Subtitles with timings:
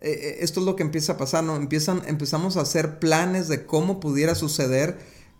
[0.00, 1.56] eh, eh, esto es lo que empieza a pasar, ¿no?
[1.56, 4.98] Empiezan, empezamos a hacer planes de cómo pudiera suceder,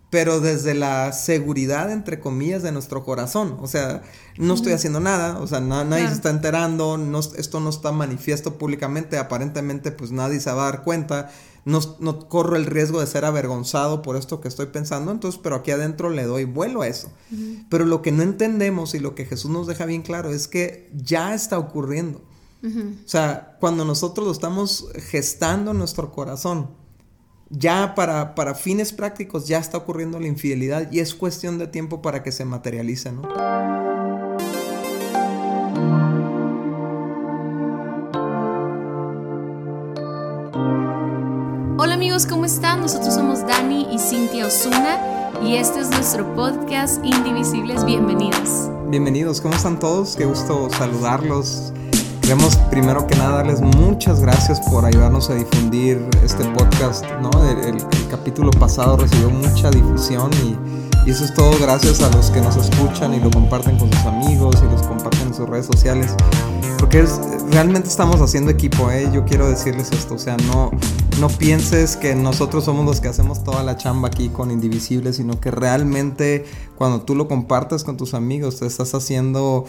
[0.09, 3.57] pero desde la seguridad, entre comillas, de nuestro corazón.
[3.61, 4.01] O sea,
[4.37, 8.57] no estoy haciendo nada, o sea, nadie se está enterando, no, esto no está manifiesto
[8.57, 11.29] públicamente, aparentemente pues nadie se va a dar cuenta,
[11.65, 15.57] no, no, corro el riesgo de ser avergonzado por esto que estoy pensando, entonces, pero
[15.57, 17.11] aquí adentro le doy vuelo a eso.
[17.69, 20.89] Pero lo que no entendemos y lo que Jesús nos deja bien claro es que
[20.95, 22.21] ya está ocurriendo.
[22.63, 26.71] O sea, cuando nosotros lo estamos gestando en nuestro corazón,
[27.49, 32.01] ya para, para, fines prácticos ya está ocurriendo la infidelidad y es cuestión de tiempo
[32.01, 33.21] para que se materialice, ¿no?
[41.79, 42.81] Hola amigos, ¿cómo están?
[42.81, 47.85] Nosotros somos Dani y Cintia Osuna y este es nuestro podcast Indivisibles.
[47.85, 48.69] Bienvenidos.
[48.89, 50.15] Bienvenidos, ¿cómo están todos?
[50.15, 51.71] Qué gusto saludarlos.
[52.27, 57.29] Queremos primero que nada darles muchas gracias por ayudarnos a difundir este podcast, ¿no?
[57.49, 57.77] El,
[58.09, 63.13] capítulo pasado recibió mucha difusión y, eso es todo gracias a los que nos escuchan
[63.13, 66.13] y lo comparten con sus amigos y los comparten en sus redes sociales.
[66.77, 67.17] Porque es,
[67.49, 69.09] realmente estamos haciendo equipo, ¿eh?
[69.13, 70.71] Yo quiero decirles esto, o sea, no,
[71.21, 75.39] no pienses que nosotros somos los que hacemos toda la chamba aquí con Indivisibles, sino
[75.39, 76.43] que realmente
[76.77, 79.63] cuando tú lo compartes con tus amigos, te estás haciendo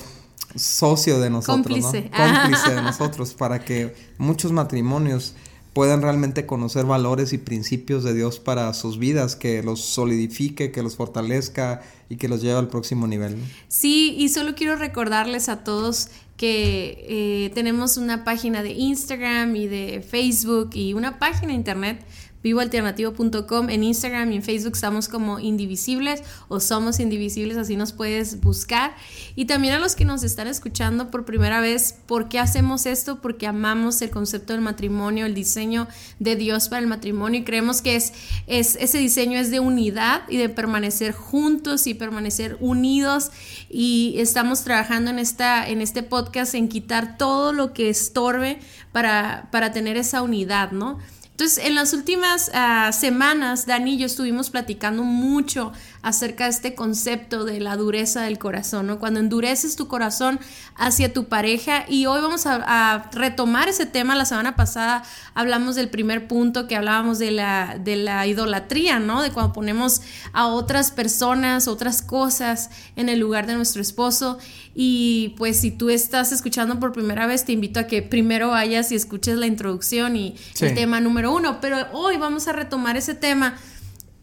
[0.55, 5.35] socio de nosotros, cómplice, cómplice de nosotros, para que muchos matrimonios
[5.73, 10.83] puedan realmente conocer valores y principios de Dios para sus vidas, que los solidifique, que
[10.83, 13.37] los fortalezca y que los lleve al próximo nivel.
[13.69, 19.67] Sí, y solo quiero recordarles a todos que eh, tenemos una página de Instagram y
[19.67, 22.05] de Facebook y una página de internet
[22.49, 23.69] vivoalternativo.com.
[23.69, 28.95] En Instagram y en Facebook estamos como Indivisibles o Somos Indivisibles, así nos puedes buscar.
[29.37, 33.21] Y también a los que nos están escuchando por primera vez, ¿por qué hacemos esto?
[33.21, 37.83] Porque amamos el concepto del matrimonio, el diseño de Dios para el matrimonio y creemos
[37.83, 38.13] que es,
[38.47, 43.31] es ese diseño es de unidad y de permanecer juntos y permanecer unidos.
[43.69, 48.59] Y estamos trabajando en, esta, en este podcast en quitar todo lo que estorbe
[48.93, 50.99] para, para tener esa unidad, ¿no?
[51.39, 55.73] Entonces, en las últimas ah, semanas, Dani y yo estuvimos platicando mucho
[56.03, 58.99] acerca de este concepto de la dureza del corazón, ¿no?
[58.99, 60.39] Cuando endureces tu corazón
[60.77, 64.15] hacia tu pareja y hoy vamos a, retomar ese tema.
[64.15, 65.03] La semana pasada
[65.35, 69.23] hablamos del primer punto que hablábamos de la, de la idolatría, ¿no?
[69.23, 74.39] De cuando ponemos a otras personas, otras cosas en el lugar de nuestro esposo.
[74.75, 78.93] Y pues si tú estás escuchando por primera vez, te invito a que primero vayas
[78.93, 81.61] y escuches la introducción y el tema número uno.
[81.61, 83.57] Pero hoy vamos a retomar ese tema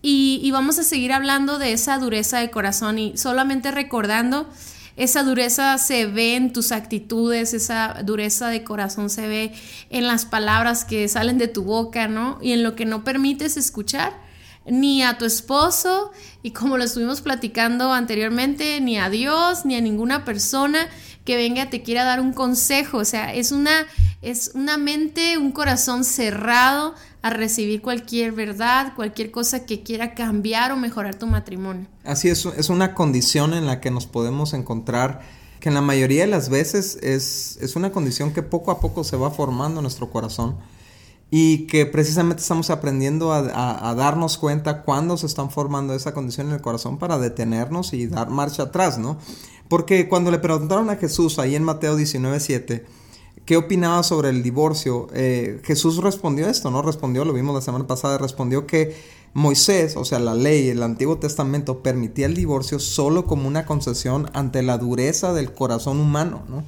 [0.08, 4.48] y, vamos a seguir hablando de esa dureza de corazón y solamente recordando,
[4.98, 9.52] esa dureza se ve en tus actitudes, esa dureza de corazón se ve
[9.90, 12.38] en las palabras que salen de tu boca, ¿no?
[12.40, 14.14] Y en lo que no permites escuchar
[14.68, 16.12] ni a tu esposo
[16.44, 20.88] y como lo estuvimos platicando anteriormente, ni a Dios, ni a ninguna persona
[21.24, 23.88] que venga te quiera dar un consejo, o sea, es una
[24.22, 30.72] es una mente, un corazón cerrado a recibir cualquier verdad, cualquier cosa que quiera cambiar
[30.72, 31.88] o mejorar tu matrimonio.
[32.04, 35.22] Así es, es una condición en la que nos podemos encontrar,
[35.60, 39.04] que en la mayoría de las veces es, es una condición que poco a poco
[39.04, 40.58] se va formando en nuestro corazón
[41.32, 46.50] y que precisamente estamos aprendiendo a, a, darnos cuenta cuándo se están formando esa condición
[46.50, 49.18] en el corazón para detenernos y dar marcha atrás, ¿no?
[49.68, 52.86] Porque cuando le preguntaron a Jesús ahí en Mateo 19, 7,
[53.46, 55.08] ¿Qué opinaba sobre el divorcio?
[55.14, 56.82] Eh, Jesús respondió esto, ¿no?
[56.82, 58.96] Respondió, lo vimos la semana pasada, respondió que
[59.36, 64.32] Moisés, o sea, la ley, el Antiguo Testamento, permitía el divorcio solo como una concesión
[64.34, 66.64] ante la dureza del corazón humano, ¿no?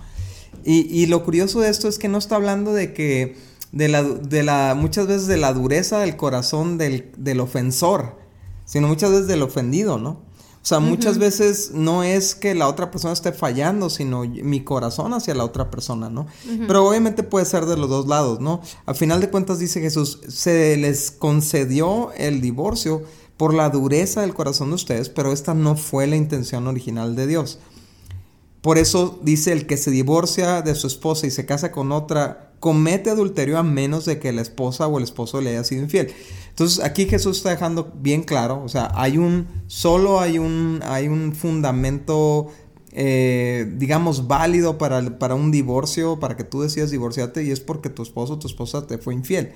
[0.64, 3.38] Y, lo curioso de esto es que no está hablando de que,
[3.72, 8.18] de la, de la muchas veces de la dureza del corazón del, del ofensor,
[8.66, 10.27] sino muchas veces del ofendido, ¿no?
[10.68, 15.14] O sea, muchas veces no es que la otra persona esté fallando, sino mi corazón
[15.14, 16.28] hacia la otra persona, ¿no?
[16.68, 18.60] Pero obviamente puede ser de los dos lados, ¿no?
[18.86, 23.02] Al final de cuentas dice Jesús, se les concedió el divorcio
[23.38, 27.28] por la dureza del corazón de ustedes, pero esta no fue la intención original de
[27.28, 27.60] Dios.
[28.62, 32.54] Por eso dice el que se divorcia de su esposa y se casa con otra,
[32.60, 36.14] comete adulterio a menos de que la esposa o el esposo le haya sido infiel.
[36.50, 41.08] Entonces aquí Jesús está dejando bien claro, o sea, hay un, solo hay un, hay
[41.08, 42.48] un fundamento,
[42.94, 47.90] eh, digamos, válido para, para un divorcio, para que tú decidas divorciarte y es porque
[47.90, 49.54] tu esposo o tu esposa te fue infiel.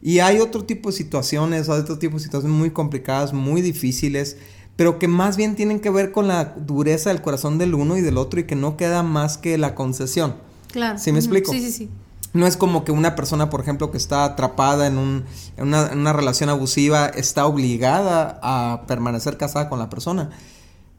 [0.00, 4.36] Y hay otro tipo de situaciones, hay otro tipo de situaciones muy complicadas, muy difíciles,
[4.78, 8.00] pero que más bien tienen que ver con la dureza del corazón del uno y
[8.00, 10.36] del otro y que no queda más que la concesión.
[10.70, 11.00] Claro.
[11.00, 11.50] ¿Sí me explico?
[11.50, 11.90] Sí, sí, sí.
[12.32, 15.24] no es como que una persona, por ejemplo, que está atrapada en, un,
[15.56, 20.30] en, una, en una relación abusiva está obligada a permanecer casada con la persona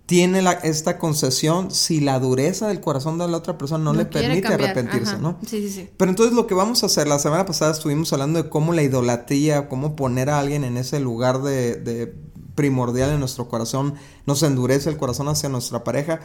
[0.07, 4.05] tiene la, esta concesión si la dureza del corazón de la otra persona no, le
[4.05, 5.37] permite arrepentirse, ¿no?
[5.45, 5.89] Sí, sí, sí.
[5.97, 8.81] Pero entonces lo que vamos a hacer, la semana pasada estuvimos hablando de cómo la
[8.81, 12.15] idolatría, cómo poner a alguien en ese lugar de, de
[12.59, 13.93] primordial en nuestro corazón,
[14.25, 16.19] nos endurece el corazón hacia nuestra pareja.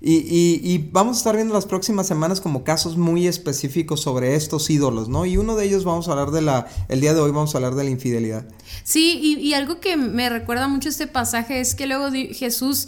[0.00, 4.36] Y, y, y, vamos a estar viendo las próximas semanas como casos muy específicos sobre
[4.36, 5.26] estos ídolos, ¿no?
[5.26, 7.58] Y uno de ellos vamos a hablar de la, el día de hoy vamos a
[7.58, 8.46] hablar de la infidelidad.
[8.84, 12.86] Sí, y, y algo que me recuerda mucho este pasaje es que luego Jesús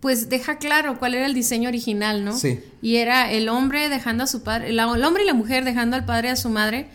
[0.00, 2.36] pues deja claro cuál era el diseño original, ¿no?
[2.36, 2.60] Sí.
[2.80, 6.06] Y era el hombre dejando a su padre, el hombre y la mujer dejando al
[6.06, 6.88] padre y a su madre.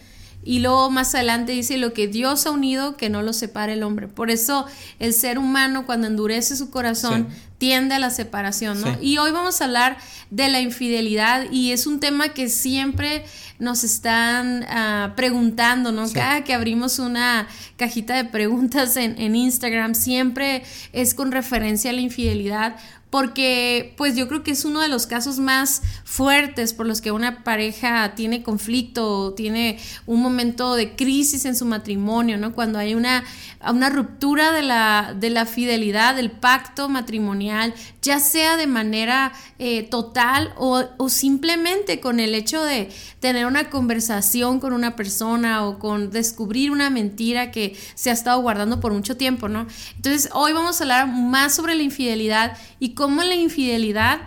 [0.47, 3.83] Y luego más adelante dice lo que Dios ha unido, que no lo separe el
[3.83, 4.07] hombre.
[4.07, 4.65] Por eso
[4.97, 7.27] el ser humano cuando endurece su corazón
[7.57, 8.97] tiende a la separación, ¿no?
[9.01, 9.97] Y hoy vamos a hablar
[10.29, 13.25] de la infidelidad y es un tema que siempre
[13.59, 16.09] nos están uh, preguntando, ¿no?
[16.13, 21.93] Cada que abrimos una cajita de preguntas en, en Instagram siempre es con referencia a
[21.93, 22.77] la infidelidad
[23.09, 27.11] porque pues yo creo que es uno de los casos más fuertes por los que
[27.11, 32.53] una pareja tiene conflicto tiene un momento de crisis en su matrimonio, ¿no?
[32.53, 33.23] Cuando hay una,
[33.69, 37.73] una ruptura de la, de la fidelidad, del pacto matrimonial,
[38.07, 42.89] ya sea de manera eh, total o, o simplemente con el hecho de
[43.19, 48.41] tener una conversación con una persona o con descubrir una mentira que se ha estado
[48.41, 49.67] guardando por mucho tiempo, ¿no?
[49.97, 54.21] Entonces hoy vamos a hablar más sobre la infidelidad y cómo la infidelidad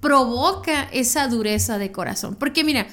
[0.00, 2.36] provoca esa dureza de corazón.
[2.36, 2.86] Porque mira,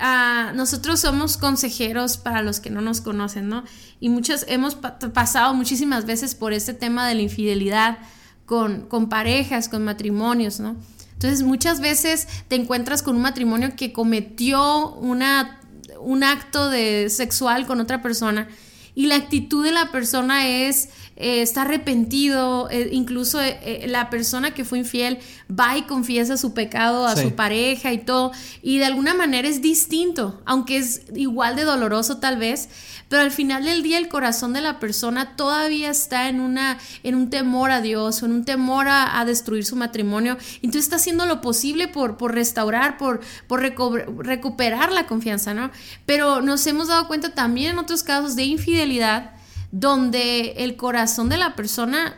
[0.00, 3.62] ah, nosotros somos consejeros para los que no nos conocen, ¿no?
[4.00, 7.98] Y muchas, hemos pasado muchísimas veces por este tema de la infidelidad
[8.46, 10.76] con, con parejas, con matrimonios, ¿no?
[11.12, 15.60] Entonces muchas veces te encuentras con un matrimonio que cometió una,
[16.00, 18.48] un acto de sexual con otra persona
[18.94, 24.52] y la actitud de la persona es eh, está arrepentido, eh, incluso eh, la persona
[24.52, 25.18] que fue infiel
[25.50, 28.32] va y confiesa su pecado a su pareja y todo,
[28.62, 32.68] y de alguna manera es distinto, aunque es igual de doloroso tal vez,
[33.08, 37.14] pero al final del día el corazón de la persona todavía está en, una, en
[37.14, 41.24] un temor a Dios o en un temor a, destruir su matrimonio, entonces está haciendo
[41.24, 45.70] lo posible por, por restaurar, por, por recuperar la confianza, ¿no?
[46.04, 49.32] Pero nos hemos dado cuenta también en otros casos de infidelidad,
[49.72, 52.14] donde el corazón de la persona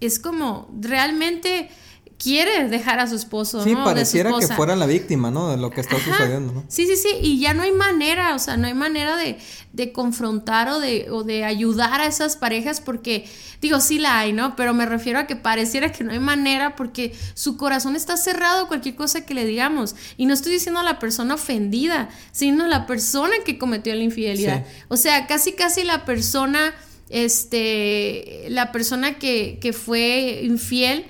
[0.00, 1.70] es como realmente
[2.18, 3.62] quiere dejar a su esposo.
[3.62, 5.50] Sí, pareciera que fuera la víctima, ¿no?
[5.50, 6.64] De lo que está sucediendo, ¿no?
[6.68, 9.38] Sí, sí, sí, y ya no hay manera, o sea, no hay manera de,
[9.72, 13.28] de confrontar o de, o de ayudar a esas parejas porque,
[13.60, 14.56] digo, sí la hay, ¿no?
[14.56, 18.64] Pero me refiero a que pareciera que no hay manera porque su corazón está cerrado
[18.64, 19.94] a cualquier cosa que le digamos.
[20.16, 24.02] Y no estoy diciendo a la persona ofendida, sino a la persona que cometió la
[24.02, 24.66] infidelidad.
[24.88, 26.74] O sea, casi, casi la persona
[27.10, 31.06] este, la persona que, que fue infiel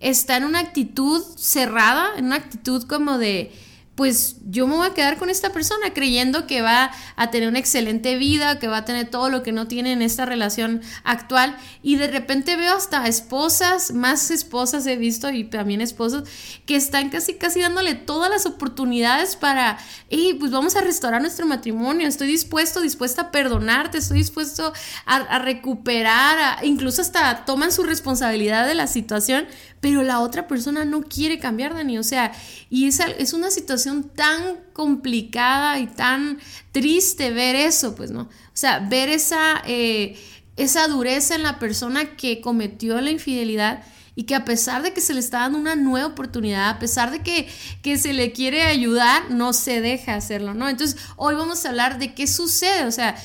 [0.00, 3.52] está en una actitud cerrada, en una actitud como de,
[3.94, 7.58] pues yo me voy a quedar con esta persona creyendo que va a tener una
[7.58, 11.56] excelente vida, que va a tener todo lo que no tiene en esta relación actual.
[11.82, 16.28] Y de repente veo hasta esposas, más esposas he visto y también esposos
[16.64, 19.78] que están casi casi dándole todas las oportunidades para,
[20.08, 24.72] hey, pues vamos a restaurar nuestro matrimonio, estoy dispuesto, dispuesta a perdonarte, estoy dispuesto
[25.04, 29.46] a, recuperar, incluso hasta toman su responsabilidad de la situación,
[29.82, 32.30] pero la otra persona no quiere cambiar, Dani, o sea,
[32.70, 36.38] y esa es una situación tan complicada y tan
[36.70, 38.22] triste ver eso, pues, ¿no?
[38.22, 40.16] O sea, ver esa, eh,
[40.56, 43.82] esa dureza en la persona que cometió la infidelidad
[44.14, 47.10] y que a pesar de que se le está dando una nueva oportunidad, a pesar
[47.10, 47.48] de que,
[47.82, 50.68] que, se le quiere ayudar, no se deja hacerlo, ¿no?
[50.68, 53.16] Entonces, hoy vamos a hablar de qué sucede, o sea,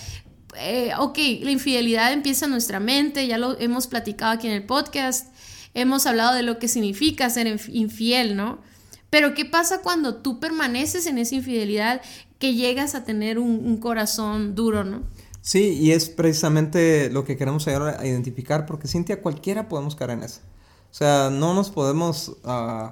[0.58, 4.66] eh, ok, la infidelidad empieza en nuestra mente, ya lo hemos platicado aquí en el
[4.66, 5.28] podcast,
[5.78, 8.58] hemos hablado de lo que significa ser infiel, ¿no?
[9.12, 12.02] Pero ¿qué pasa cuando tú permaneces en esa infidelidad
[12.40, 15.04] que llegas a tener un, corazón duro, ¿no?
[15.42, 20.12] Sí, y es precisamente lo que queremos llegar a identificar, porque Cintia, cualquiera podemos caer
[20.12, 20.42] en eso.
[20.92, 22.92] O sea, no nos podemos uh,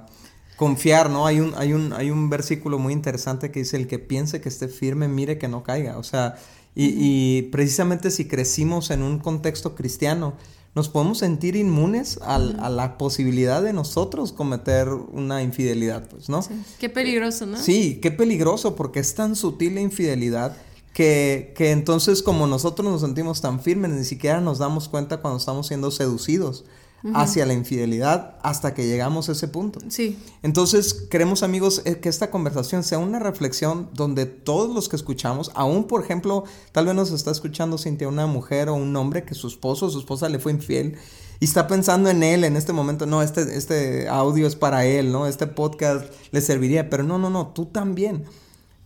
[0.56, 1.26] confiar, ¿no?
[1.26, 4.48] Hay un, hay, un, hay un versículo muy interesante que dice, el que piense que
[4.48, 5.98] esté firme, mire que no caiga.
[5.98, 6.36] O sea,
[6.74, 10.34] y, y precisamente si crecimos en un contexto cristiano,
[10.76, 16.46] nos podemos sentir inmunes a la posibilidad de nosotros cometer una infidelidad, pues, ¿no?
[16.78, 17.56] Qué peligroso, ¿no?
[17.56, 20.54] Sí, qué peligroso, porque es tan sutil la infidelidad
[20.92, 25.38] que, que, entonces como nosotros nos sentimos tan firmes, ni siquiera nos damos cuenta cuando
[25.38, 26.66] estamos siendo seducidos
[27.14, 29.78] hacia la infidelidad hasta que llegamos a ese punto.
[29.88, 30.18] Sí.
[30.42, 35.50] Entonces, queremos amigos eh, que esta conversación sea una reflexión donde todos los que escuchamos,
[35.54, 39.34] aún por ejemplo, tal vez nos está escuchando Cintia una mujer o un hombre que
[39.34, 40.98] su esposo o su esposa le fue infiel
[41.38, 45.12] y está pensando en él en este momento, no, este, este audio es para él,
[45.12, 45.26] ¿no?
[45.26, 48.24] Este podcast le serviría, pero no, no, no, tú también.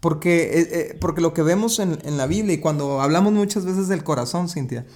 [0.00, 3.66] Porque, eh, eh, porque lo que vemos en, en la Biblia y cuando hablamos muchas
[3.66, 4.86] veces del corazón, Cintia,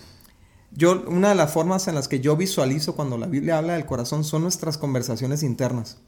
[0.76, 3.86] yo, una de las formas en las que yo visualizo cuando la Biblia habla del
[3.86, 5.98] corazón son nuestras conversaciones internas.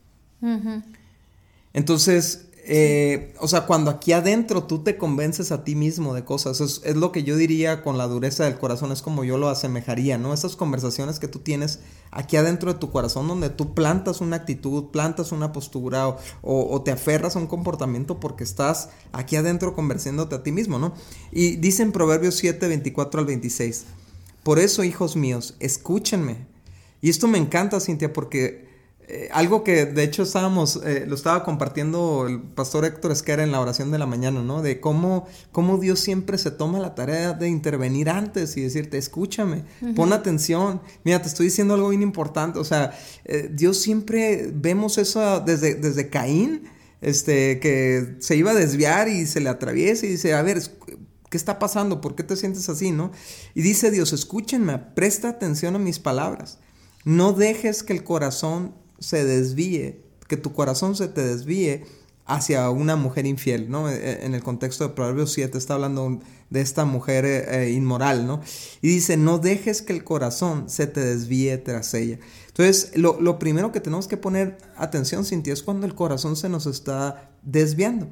[1.73, 6.61] Entonces, eh, o sea, cuando aquí adentro tú te convences a ti mismo de cosas,
[6.61, 9.49] es, es, lo que yo diría con la dureza del corazón, es como yo lo
[9.49, 10.35] asemejaría, ¿no?
[10.35, 11.79] Esas conversaciones que tú tienes
[12.11, 16.83] aquí adentro de tu corazón, donde tú plantas una actitud, plantas una postura o, o
[16.83, 20.93] te aferras a un comportamiento porque estás aquí adentro conversándote a ti mismo, ¿no?
[21.31, 23.85] Y dice en Proverbios 7, 24 al 26.
[24.47, 26.47] Por eso, hijos míos, escúchenme.
[27.01, 28.69] Y esto me encanta, Cintia, porque
[29.09, 33.51] eh, algo que de hecho estábamos, eh, lo estaba compartiendo el pastor Héctor Esquera en
[33.51, 34.63] la oración de la mañana, ¿no?
[34.63, 39.65] De cómo, cómo Dios siempre se toma la tarea de intervenir antes y decirte, escúchame,
[39.97, 42.61] pon atención, mira, te estoy diciendo algo bien importante.
[42.61, 48.55] O sea, eh, Dios siempre vemos eso desde, desde Caín, este, que se iba a
[48.55, 50.63] desviar y se le atraviesa y dice, a ver,
[51.31, 52.01] ¿Qué está pasando?
[52.01, 53.11] ¿Por qué te sientes así, no?
[53.55, 56.59] Y dice Dios, escúchenme, presta atención a mis palabras.
[57.05, 61.85] No dejes que el corazón se desvíe, que tu corazón se te desvíe
[62.27, 63.89] hacia una mujer infiel, ¿no?
[63.89, 68.27] E, e, en el contexto de Proverbios 7 está hablando de esta mujer eh, inmoral,
[68.27, 68.41] ¿no?
[68.83, 72.19] Y dice, no dejes que el corazón se te desvíe tras ella.
[72.49, 76.49] Entonces, lo, lo primero que tenemos que poner atención, Cintia, es cuando el corazón se
[76.49, 78.09] nos está desviando.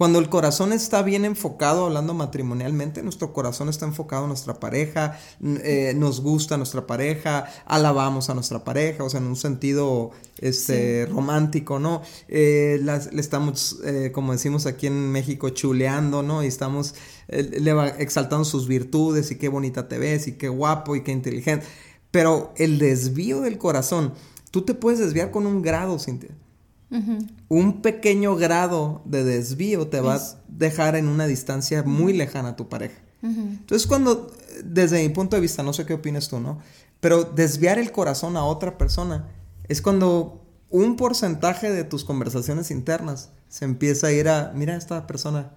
[0.00, 5.20] Cuando el corazón está bien enfocado, hablando matrimonialmente, nuestro corazón está enfocado en nuestra pareja,
[5.44, 11.04] eh, nos gusta nuestra pareja, alabamos a nuestra pareja, o sea, en un sentido este,
[11.04, 12.00] romántico, ¿no?
[12.28, 16.42] Eh, le estamos, eh, como decimos aquí en México, chuleando, ¿no?
[16.42, 16.94] Y estamos
[17.28, 21.66] exaltando sus virtudes y qué bonita te ves y qué guapo y qué inteligente.
[22.10, 24.14] Pero el desvío del corazón,
[24.50, 26.30] tú te puedes desviar con un grado, Cintia.
[27.48, 32.56] Un pequeño grado de desvío te va a dejar en una distancia muy lejana a
[32.56, 33.00] tu pareja.
[33.22, 34.32] Entonces, cuando,
[34.64, 36.58] desde mi punto de vista, no sé qué opinas tú, ¿no?
[37.00, 39.28] Pero desviar el corazón a otra persona
[39.68, 45.06] es cuando un porcentaje de tus conversaciones internas se empieza a ir a, mira esta
[45.06, 45.52] persona,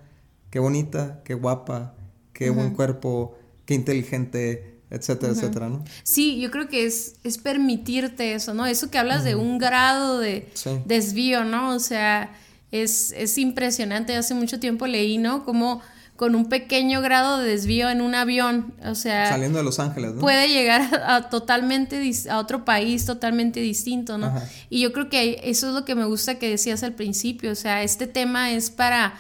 [0.50, 1.96] qué bonita, qué guapa,
[2.34, 5.84] qué buen cuerpo, qué inteligente, etcétera, etcétera, ¿no?
[6.04, 8.66] Sí, yo creo que es, es permitirte eso, ¿no?
[8.66, 10.48] Eso que hablas de un grado de
[10.86, 11.76] desvío, ¿no?
[11.76, 12.32] O sea,
[12.72, 14.16] es, es impresionante.
[14.16, 15.44] Hace mucho tiempo leí, ¿no?
[15.44, 15.82] Como
[16.16, 19.30] con un pequeño grado de desvío en un avión, o sea...
[19.30, 20.22] Saliendo de Los Ángeles, ¿no?
[20.22, 24.32] Puede llegar a, totalmente, a otro país totalmente distinto, ¿no?
[24.70, 27.56] Y yo creo que eso es lo que me gusta que decías al principio, o
[27.56, 29.16] sea, este tema es para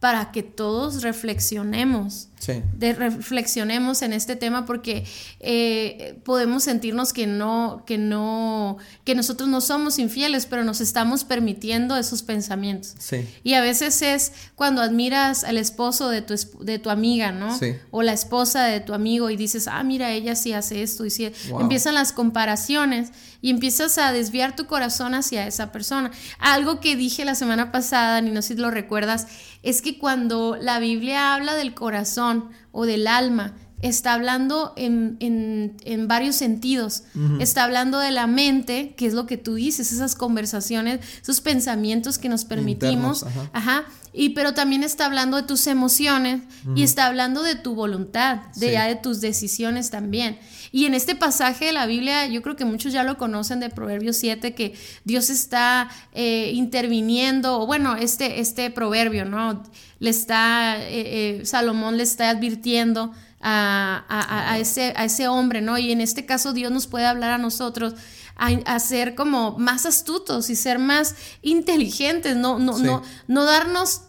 [0.00, 2.28] para que todos reflexionemos.
[2.74, 5.04] De reflexionemos en este tema porque
[5.40, 11.24] eh, podemos sentirnos que no, que no, que nosotros no somos infieles, pero nos estamos
[11.24, 12.94] permitiendo esos pensamientos.
[13.42, 17.58] Y a veces es cuando admiras al esposo de tu, de tu amiga, ¿no?
[17.90, 21.04] O la esposa de tu amigo y dices, ah, mira, ella sí hace esto.
[21.04, 23.10] Y si empiezan las comparaciones
[23.40, 26.10] y empiezas a desviar tu corazón hacia esa persona.
[26.38, 29.26] Algo que dije la semana pasada, ni no sé si lo recuerdas,
[29.62, 32.35] es que cuando la Biblia habla del corazón
[32.72, 37.04] o del alma, está hablando en, en, varios sentidos.
[37.40, 42.18] Está hablando de la mente, que es lo que tú dices, esas conversaciones, esos pensamientos
[42.18, 43.24] que nos permitimos.
[43.52, 43.84] ajá.
[44.18, 46.40] Y pero también está hablando de tus emociones
[46.74, 50.38] y está hablando de tu voluntad, de ya de tus decisiones también.
[50.72, 53.70] Y en este pasaje de la Biblia, yo creo que muchos ya lo conocen de
[53.70, 59.62] Proverbios 7, que Dios está eh, interviniendo, o bueno, este, este proverbio, ¿no?
[59.98, 65.78] Le está, eh, eh, Salomón le está advirtiendo a, ese, a ese hombre, ¿no?
[65.78, 67.94] Y en este caso Dios nos puede hablar a nosotros
[68.34, 74.02] a, ser como más astutos y ser más inteligentes, no, no, no, no darnos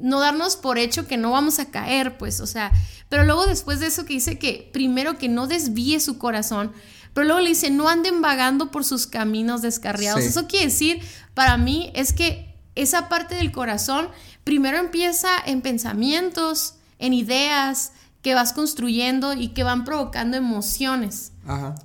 [0.00, 2.72] no darnos por hecho que no vamos a caer, pues, o sea,
[3.08, 6.72] pero luego después de eso que dice que primero que no desvíe su corazón,
[7.14, 10.22] pero luego le dice, no anden vagando por sus caminos descarriados.
[10.22, 14.08] Eso quiere decir, para mí, es que esa parte del corazón
[14.44, 21.32] primero empieza en pensamientos, en ideas que vas construyendo y que van provocando emociones.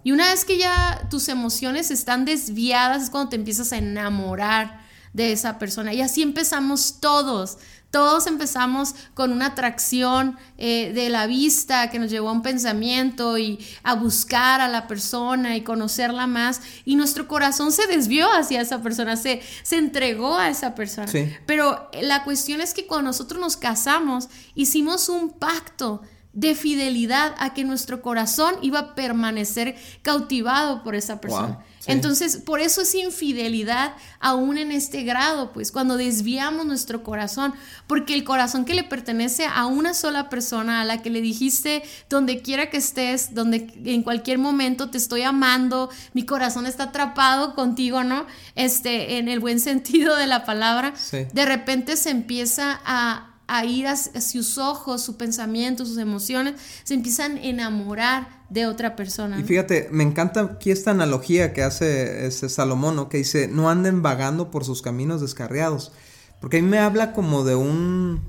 [0.04, 4.82] Y una vez que ya tus emociones están desviadas es cuando te empiezas a enamorar
[5.14, 5.94] de esa persona.
[5.94, 7.58] Y así empezamos todos.
[7.92, 13.38] Todos empezamos con una atracción eh, de la vista que nos llevó a un pensamiento
[13.38, 16.62] y a buscar a la persona y conocerla más.
[16.86, 21.12] Y nuestro corazón se desvió hacia esa persona, se, se entregó a esa persona.
[21.46, 26.02] Pero la cuestión es que cuando nosotros nos casamos, hicimos un pacto
[26.34, 31.60] de fidelidad a que nuestro corazón iba a permanecer cautivado por esa persona.
[31.88, 37.54] Entonces, por eso es infidelidad aún en este grado, pues cuando desviamos nuestro corazón,
[37.88, 41.84] porque el corazón que le pertenece a una sola persona, a la que le dijiste,
[42.10, 47.56] donde quiera que estés, donde en cualquier momento te estoy amando, mi corazón está atrapado
[47.56, 48.28] contigo, ¿no?
[48.56, 53.86] Este, en el buen sentido de la palabra, de repente se empieza a a ir
[53.86, 59.38] hacia sus ojos, su pensamiento, sus emociones, se empiezan a enamorar de otra persona.
[59.38, 64.02] Y fíjate, me encanta aquí esta analogía que hace ese Salomón, que dice, no anden
[64.02, 65.92] vagando por sus caminos descarriados.
[66.40, 68.22] Porque a mí me habla como de un,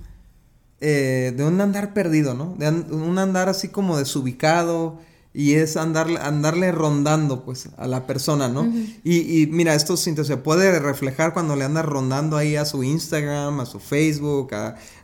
[0.81, 2.57] eh, de un andar perdido, ¿no?
[2.59, 4.99] De un andar así como desubicado,
[5.35, 8.71] y es andarle, andarle rondando pues a la persona, ¿no?
[9.03, 13.61] y, y, mira, esto se puede reflejar cuando le andas rondando ahí a su Instagram,
[13.61, 14.51] a su Facebook,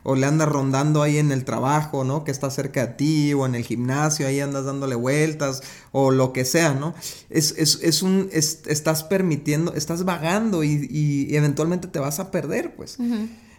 [0.03, 2.23] o le andas rondando ahí en el trabajo, ¿no?
[2.23, 6.31] Que está cerca de ti, o en el gimnasio, ahí andas dándole vueltas, o lo
[6.31, 6.93] que sea, ¿no?
[7.31, 12.75] Es, es, es un, estás permitiendo, estás vagando y, y, eventualmente te vas a perder,
[12.75, 12.97] pues,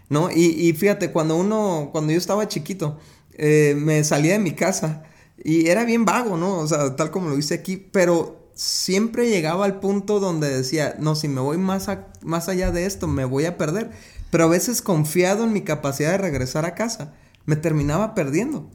[0.09, 0.31] ¿no?
[0.31, 2.99] Y, y, fíjate, cuando uno, cuando yo estaba chiquito,
[3.35, 5.03] eh, me salía de mi casa,
[5.45, 6.59] y era bien vago, ¿no?
[6.59, 11.15] O sea, tal como lo dice aquí, pero siempre llegaba al punto donde decía, no,
[11.15, 11.89] si me voy más,
[12.23, 13.91] más allá de esto, me voy a perder.
[14.31, 17.15] Pero a veces confiado en mi capacidad de regresar a casa,
[17.47, 18.69] me terminaba perdiendo.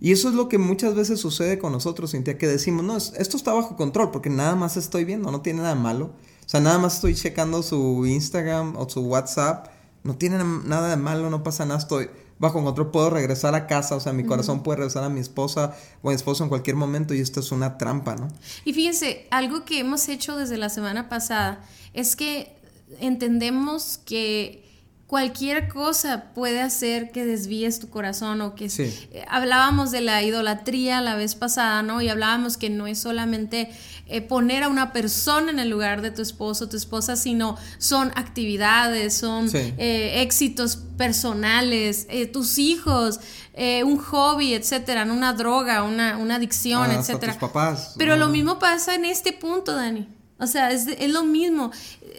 [0.00, 3.36] Y eso es lo que muchas veces sucede con nosotros, Cintia, que decimos, no, esto
[3.36, 6.06] está bajo control, porque nada más estoy viendo, no tiene nada malo.
[6.44, 9.68] O sea, nada más estoy checando su Instagram o su WhatsApp,
[10.02, 12.10] no tiene nada de malo, no pasa nada, estoy
[12.42, 15.76] bajo control, puedo regresar a casa, o sea, mi corazón puede regresar a mi esposa
[16.02, 18.26] o a mi esposo en cualquier momento y esto es una trampa, ¿no?
[18.64, 22.52] Y fíjense, algo que hemos hecho desde la semana pasada es que
[22.98, 24.71] entendemos que
[25.12, 31.02] cualquier cosa puede hacer que desvíes tu corazón o que eh, hablábamos de la idolatría
[31.02, 32.00] la vez pasada, ¿no?
[32.00, 33.70] Y hablábamos que no es solamente
[34.06, 37.58] eh, poner a una persona en el lugar de tu esposo o tu esposa, sino
[37.76, 43.20] son actividades, son eh, éxitos personales, tus hijos,
[43.84, 47.38] un hobby, etcétera, una droga, una, una adicción, ah, etcétera.
[47.38, 47.96] papás.
[47.98, 50.08] Pero lo mismo pasa en este punto, Dani.
[50.38, 51.70] O sea, es, es lo mismo.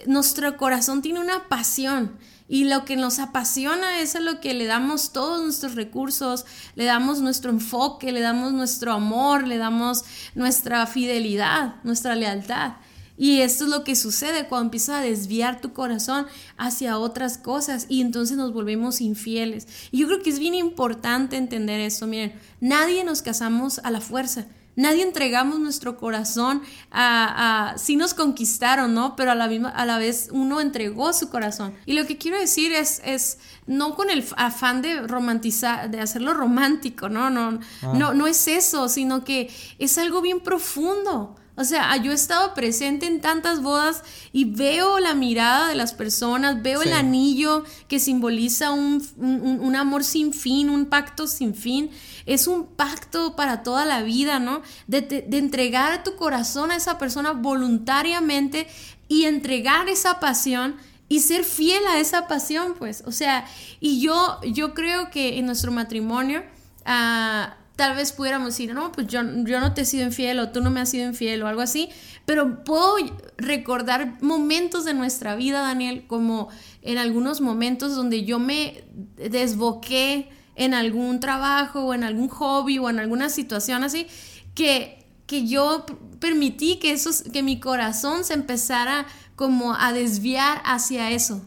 [0.06, 2.12] Nuestro corazón tiene una pasión
[2.48, 6.84] y lo que nos apasiona es a lo que le damos todos nuestros recursos, le
[6.84, 10.04] damos nuestro enfoque, le damos nuestro amor, le damos
[10.34, 12.74] nuestra fidelidad, nuestra lealtad.
[13.16, 16.26] Y esto es lo que sucede cuando empiezas a desviar tu corazón
[16.56, 19.68] hacia otras cosas y entonces nos volvemos infieles.
[19.92, 22.06] Y yo creo que es bien importante entender esto.
[22.08, 24.46] Miren, nadie nos casamos a la fuerza.
[24.76, 29.14] Nadie entregamos nuestro corazón a, a sí nos conquistaron, ¿no?
[29.16, 31.74] Pero a la misma, a la vez uno entregó su corazón.
[31.86, 36.34] Y lo que quiero decir es, es no con el afán de romantizar, de hacerlo
[36.34, 37.30] romántico, ¿no?
[37.30, 37.92] No, ah.
[37.94, 41.36] no, no es eso, sino que es algo bien profundo.
[41.56, 45.94] O sea, yo he estado presente en tantas bodas y veo la mirada de las
[45.94, 51.90] personas, veo el anillo que simboliza un, un, amor sin fin, un pacto sin fin.
[52.26, 54.62] Es un pacto para toda la vida, ¿no?
[54.88, 58.66] De, de entregar tu corazón a esa persona voluntariamente
[59.06, 60.76] y entregar esa pasión
[61.08, 63.04] y ser fiel a esa pasión, pues.
[63.06, 63.46] O sea,
[63.78, 66.42] y yo, yo creo que en nuestro matrimonio...
[66.84, 70.50] Uh, tal vez pudiéramos decir, no, pues yo, yo no te he sido infiel o
[70.50, 71.88] tú no me has sido infiel o algo así,
[72.24, 72.96] pero puedo
[73.36, 76.48] recordar momentos de nuestra vida, Daniel, como
[76.82, 78.84] en algunos momentos donde yo me
[79.16, 84.06] desboqué en algún trabajo o en algún hobby o en alguna situación así,
[84.54, 85.84] que, que yo
[86.20, 91.44] permití que, eso, que mi corazón se empezara como a desviar hacia eso.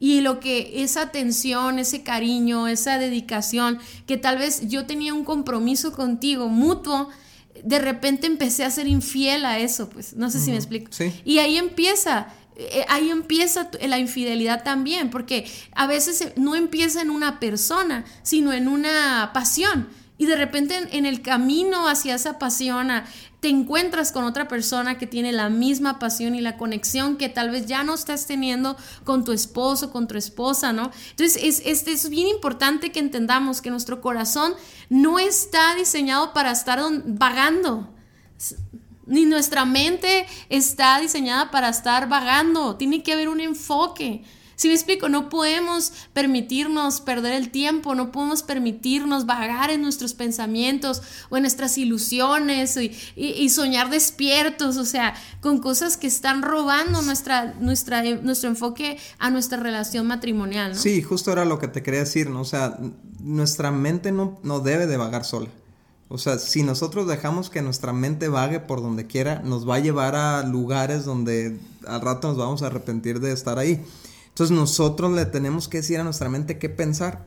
[0.00, 5.24] Y lo que esa atención, ese cariño, esa dedicación, que tal vez yo tenía un
[5.24, 7.08] compromiso contigo mutuo,
[7.64, 10.90] de repente empecé a ser infiel a eso, pues no sé si me explico.
[11.24, 17.10] Y ahí empieza, eh, ahí empieza la infidelidad también, porque a veces no empieza en
[17.10, 19.88] una persona, sino en una pasión.
[20.20, 22.90] Y de repente en, el camino hacia esa pasión,
[23.40, 27.50] te encuentras con otra persona que tiene la misma pasión y la conexión que tal
[27.50, 30.90] vez ya no estás teniendo con tu esposo, con tu esposa, ¿no?
[31.10, 34.54] Entonces es, es, bien importante que entendamos que nuestro corazón
[34.88, 37.88] no está diseñado para estar vagando.
[39.06, 42.76] Ni nuestra mente está diseñada para estar vagando.
[42.76, 44.24] Tiene que haber un enfoque.
[44.58, 50.14] Si me explico, no podemos permitirnos perder el tiempo, no podemos permitirnos vagar en nuestros
[50.14, 57.02] pensamientos o en nuestras ilusiones y, soñar despiertos, o sea, con cosas que están robando
[57.02, 60.78] nuestra, nuestra, nuestro enfoque a nuestra relación matrimonial, ¿no?
[60.78, 62.40] Sí, justo era lo que te quería decir, ¿no?
[62.40, 62.80] O sea,
[63.20, 65.50] nuestra mente no, no debe de vagar sola.
[66.08, 69.78] O sea, si nosotros dejamos que nuestra mente vague por donde quiera, nos va a
[69.78, 73.84] llevar a lugares donde al rato nos vamos a arrepentir de estar ahí.
[74.38, 77.26] Entonces nosotros le tenemos que decir a nuestra mente qué pensar.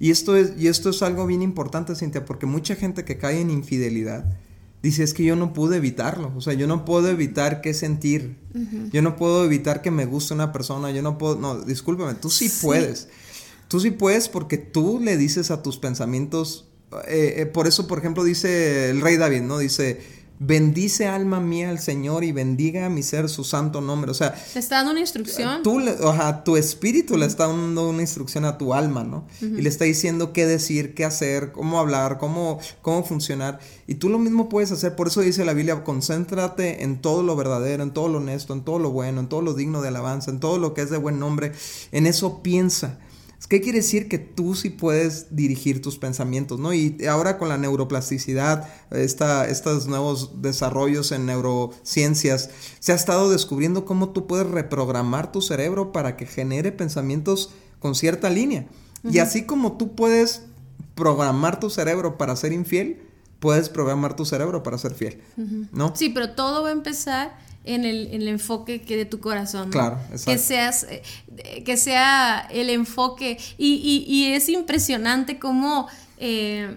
[0.00, 3.40] y, esto es, y esto es algo bien importante, Cintia, porque mucha gente que cae
[3.40, 4.24] en infidelidad
[4.82, 6.32] dice es que yo no pude evitarlo.
[6.36, 8.36] O sea, yo no puedo evitar qué sentir.
[8.90, 10.90] Yo no puedo evitar que me guste una persona.
[10.90, 11.36] Yo no puedo...
[11.36, 13.06] No, discúlpame, tú sí, puedes.
[13.68, 16.66] Tú sí puedes porque tú le dices a tus pensamientos...
[17.06, 19.58] Eh, eh, por eso, por ejemplo, dice el rey David, ¿no?
[19.58, 20.00] Dice
[20.42, 24.10] Bendice alma mía al Señor y bendiga a mi ser su santo nombre.
[24.10, 25.62] O sea, te está dando una instrucción.
[25.62, 29.26] Tú, o tu espíritu le está dando una instrucción a tu alma, ¿no?
[29.42, 33.60] Y le está diciendo qué decir, qué hacer, cómo hablar, cómo, cómo funcionar.
[33.86, 34.96] Y tú lo mismo puedes hacer.
[34.96, 38.62] Por eso dice la Biblia, concéntrate en todo lo verdadero, en todo lo honesto, en
[38.62, 40.96] todo lo bueno, en todo lo digno de alabanza, en todo lo que es de
[40.96, 41.52] buen nombre.
[41.92, 42.98] En eso piensa.
[43.48, 44.08] ¿Qué quiere decir?
[44.08, 46.72] Que tú sí puedes dirigir tus pensamientos, ¿no?
[46.72, 53.84] Y ahora con la neuroplasticidad, esta, estos nuevos desarrollos en neurociencias, se ha estado descubriendo
[53.84, 58.66] cómo tú puedes reprogramar tu cerebro para que genere pensamientos con cierta línea.
[59.02, 60.42] Y así como tú puedes
[60.94, 63.02] programar tu cerebro para ser infiel,
[63.40, 65.22] puedes programar tu cerebro para ser fiel,
[65.72, 65.96] ¿no?
[65.96, 69.70] Sí, pero todo va a empezar en el, enfoque que de tu corazón.
[69.70, 71.02] Claro, Que seas, eh,
[71.64, 73.38] que sea el enfoque.
[73.58, 76.76] Y, es impresionante cómo eh,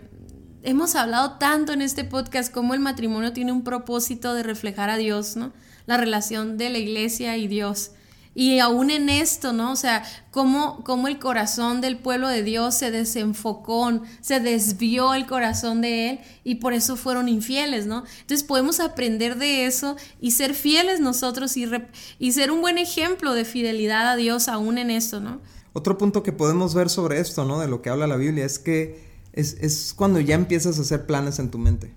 [0.64, 4.98] hemos hablado tanto en este podcast, cómo el matrimonio tiene un propósito de reflejar a
[4.98, 5.54] Dios, ¿no?
[5.86, 7.92] La relación de la iglesia y Dios.
[8.36, 9.72] Y aún en esto, ¿no?
[9.72, 15.28] O sea, cómo, cómo, el corazón del pueblo de Dios se desenfocó, se desvió el
[15.28, 18.04] corazón de Él y por eso fueron infieles, ¿no?
[18.22, 21.70] Entonces podemos aprender de eso y ser fieles nosotros y,
[22.18, 25.40] y ser un buen ejemplo de fidelidad a Dios aún en esto, ¿no?
[25.74, 27.60] Otro punto que podemos ver sobre esto, ¿no?
[27.60, 31.06] De lo que habla la Biblia es que es, es cuando ya empiezas a hacer
[31.06, 31.94] planes en tu mente.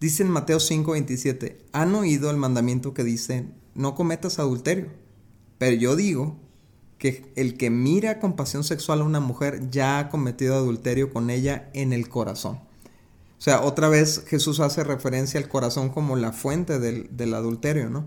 [0.00, 4.88] Dice en Mateo 5:27, han oído el mandamiento que dice, no cometas adulterio.
[5.58, 6.36] Pero yo digo
[6.98, 11.30] que el que mira con pasión sexual a una mujer ya ha cometido adulterio con
[11.30, 12.60] ella en el corazón.
[13.38, 18.04] O sea, otra vez Jesús hace referencia al corazón como la fuente del, adulterio, ¿no?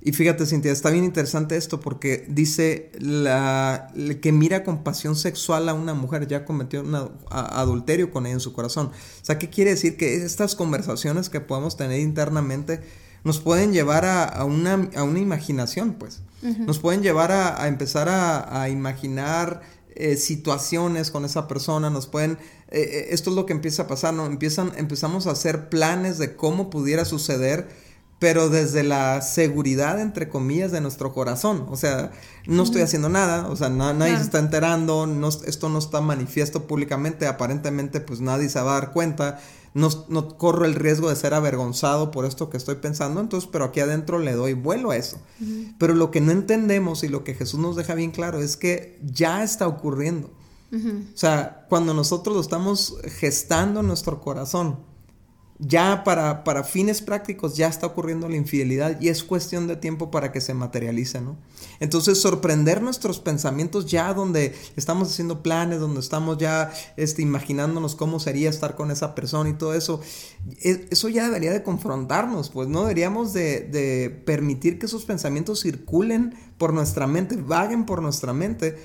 [0.00, 5.16] Y fíjate, Cintia, está bien interesante esto porque dice la, el que mira con pasión
[5.16, 6.94] sexual a una mujer ya cometió un
[7.30, 8.86] adulterio con ella en su corazón.
[8.86, 9.96] O sea, ¿qué quiere decir?
[9.96, 12.80] Que estas conversaciones que podemos tener internamente
[13.24, 16.22] nos pueden llevar a, una, imaginación, pues.
[16.42, 19.62] Nos pueden llevar a, empezar a, imaginar
[19.94, 22.38] eh, situaciones con esa persona, nos pueden...
[22.70, 24.26] Eh, eh, esto es lo que empieza a pasar, ¿no?
[24.26, 27.68] Empiezan, empezamos a hacer planes de cómo pudiera suceder,
[28.18, 31.66] pero desde la seguridad, entre comillas, de nuestro corazón.
[31.70, 32.12] O sea,
[32.46, 36.66] no estoy haciendo nada, o sea, nadie se está enterando, no, esto no está manifiesto
[36.66, 39.40] públicamente, aparentemente pues nadie se va a dar cuenta
[39.74, 43.80] no, corro el riesgo de ser avergonzado por esto que estoy pensando, entonces, pero aquí
[43.80, 45.18] adentro le doy vuelo a eso.
[45.78, 48.98] Pero lo que no entendemos y lo que Jesús nos deja bien claro es que
[49.02, 50.30] ya está ocurriendo.
[50.72, 54.78] O sea, cuando nosotros lo estamos gestando en nuestro corazón,
[55.58, 60.10] ya para, para, fines prácticos ya está ocurriendo la infidelidad y es cuestión de tiempo
[60.10, 61.36] para que se materialice, ¿no?
[61.80, 68.20] Entonces sorprender nuestros pensamientos ya donde estamos haciendo planes, donde estamos ya este, imaginándonos cómo
[68.20, 70.00] sería estar con esa persona y todo eso,
[70.62, 75.60] e, eso ya debería de confrontarnos, pues no deberíamos de, de permitir que esos pensamientos
[75.60, 78.76] circulen por nuestra mente, vaguen por nuestra mente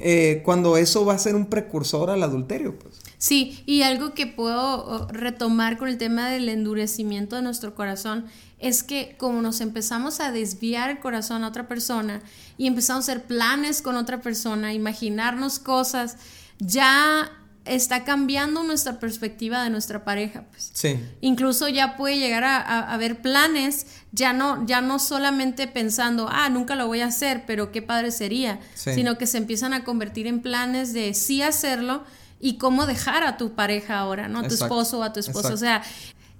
[0.00, 2.97] eh, cuando eso va a ser un precursor al adulterio, pues.
[3.18, 8.26] Sí, y algo que puedo retomar con el tema del endurecimiento de nuestro corazón
[8.60, 12.22] es que como nos empezamos a desviar el corazón a otra persona
[12.56, 16.16] y empezamos a hacer planes con otra persona, imaginarnos cosas,
[16.58, 17.30] ya
[17.64, 20.70] está cambiando nuestra perspectiva de nuestra pareja, pues.
[20.72, 20.98] Sí.
[21.20, 26.76] Incluso ya puede llegar a, haber planes, ya no, ya no solamente pensando, ah, nunca
[26.76, 30.40] lo voy a hacer, pero qué padre sería, sino que se empiezan a convertir en
[30.40, 32.04] planes de sí hacerlo
[32.40, 34.40] y cómo dejar a tu pareja ahora, ¿no?
[34.40, 35.52] A tu esposo o a tu esposa.
[35.52, 35.82] O sea,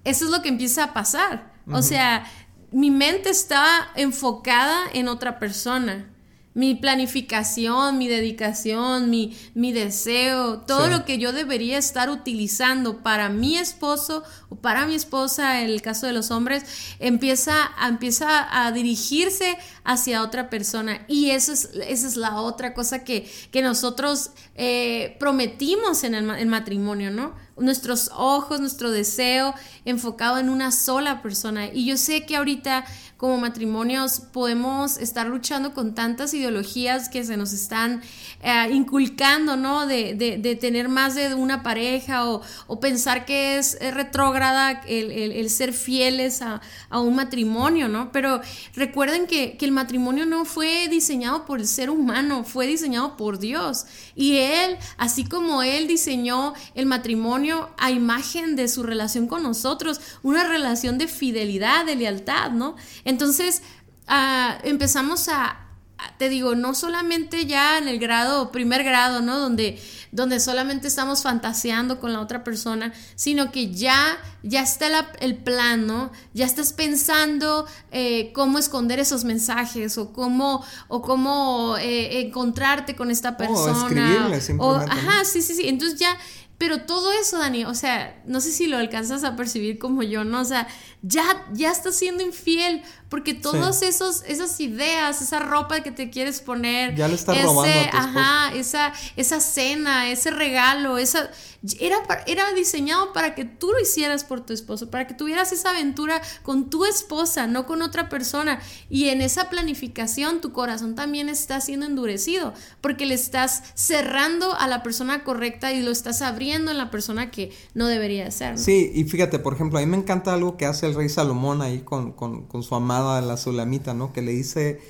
[0.05, 1.53] eso es lo que empieza a pasar.
[1.71, 2.25] O sea,
[2.71, 6.11] mi mente está enfocada en otra persona
[6.55, 13.29] mi planificación, mi dedicación, mi, mi deseo, todo lo que yo debería estar utilizando para
[13.29, 16.65] mi esposo o para mi esposa, en el caso de los hombres,
[16.99, 21.05] empieza, empieza a dirigirse hacia otra persona.
[21.07, 26.31] Y eso es, esa es la otra cosa que, que nosotros eh, prometimos en el,
[26.31, 27.48] el matrimonio, ¿no?
[27.61, 31.67] Nuestros ojos, nuestro deseo enfocado en una sola persona.
[31.67, 32.85] Y yo sé que ahorita
[33.19, 38.01] como matrimonios podemos estar luchando con tantas ideologías que se nos están
[38.43, 39.89] eh, inculcando, ¿no?
[39.89, 45.51] De, de, tener más de una pareja o, o pensar que es, retrógrada el, el,
[45.51, 48.13] ser fieles a, a, un matrimonio, ¿no?
[48.13, 48.41] Pero
[48.77, 53.41] recuerden que, que el matrimonio no fue diseñado por el ser humano, fue diseñado por
[53.41, 53.87] Dios.
[54.15, 60.01] Y Él, así como Él diseñó el matrimonio a imagen de su relación con nosotros,
[60.23, 62.77] una relación de fidelidad, de lealtad, ¿no?
[63.05, 63.63] Entonces,
[64.07, 65.69] ah, empezamos a,
[66.17, 69.39] te digo, no solamente ya en el grado, primer grado, ¿no?
[69.39, 69.81] Donde,
[70.13, 74.87] donde solamente estamos fantaseando con la otra persona, sino que ya, ya está
[75.21, 76.13] el plan, ¿no?
[76.35, 83.11] Ya estás pensando eh, cómo esconder esos mensajes o cómo, o cómo eh, encontrarte con
[83.11, 84.31] esta persona.
[84.59, 85.69] O, ajá, sí, sí, sí.
[85.69, 86.17] Entonces ya,
[86.59, 90.25] pero todo eso, Dani, o sea, no sé si lo alcanzas a percibir como yo,
[90.25, 90.41] ¿no?
[90.41, 90.67] O sea,
[91.03, 96.41] ya, ya estás siendo infiel porque todas esos esas ideas, esa ropa que te quieres
[96.41, 101.31] poner, ya le estás robando a tu ajá, esa esa cena, ese regalo, esa
[101.79, 105.71] era era diseñado para que tú lo hicieras por tu esposo, para que tuvieras esa
[105.71, 108.61] aventura con tu esposa, no con otra persona.
[108.91, 114.67] Y en esa planificación tu corazón también está siendo endurecido, porque le estás cerrando a
[114.67, 118.59] la persona correcta y lo estás abriendo en la persona que no debería ser.
[118.59, 121.63] Sí, y fíjate, por ejemplo, a mí me encanta algo que hace el rey Salomón
[121.63, 124.13] ahí con, con, su amada la Sulamita, ¿no?
[124.13, 124.81] Que le dice,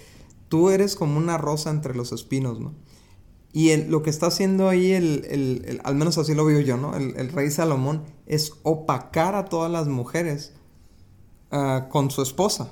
[0.49, 2.75] tú eres como una rosa entre los espinos, ¿no?
[3.53, 6.94] Y lo que está haciendo ahí, el, al menos así lo veo yo, ¿no?
[6.94, 10.53] El, rey Salomón es opacar a todas las mujeres
[11.51, 12.71] ah, con su esposa.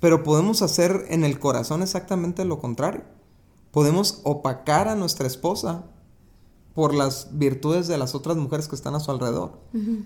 [0.00, 3.02] Pero podemos hacer en el corazón exactamente lo contrario.
[3.72, 5.84] Podemos opacar a nuestra esposa
[6.78, 9.50] por las virtudes de las otras mujeres que están a su alrededor.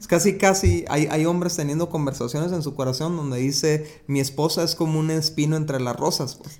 [0.01, 4.63] Es casi, casi, hay, hay, hombres teniendo conversaciones en su corazón donde dice, mi esposa
[4.63, 6.59] es como un espino entre las rosas, pues.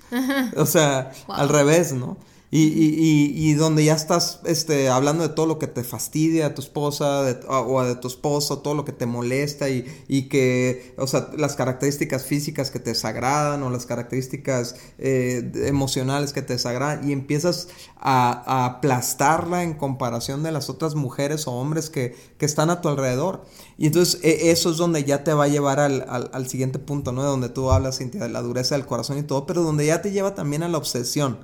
[0.55, 2.17] O sea, al revés, ¿no?
[2.55, 6.53] Y, y, y, donde ya estás este, hablando de todo lo que te fastidia a
[6.53, 10.93] tu esposa o a de tu esposo, todo lo que te molesta y, y, que,
[10.99, 16.53] o sea, las características físicas que te desagradan o las características eh, emocionales que te
[16.53, 22.45] desagradan y empiezas a, aplastarla en comparación de las otras mujeres o hombres que, que
[22.45, 23.45] están a tu alrededor.
[23.79, 27.13] Y entonces e, eso es donde ya te va a llevar al, al, siguiente punto,
[27.13, 27.23] ¿no?
[27.23, 30.11] De donde tú hablas, de la dureza del corazón y todo, pero donde ya te
[30.11, 31.39] lleva también a la obsesión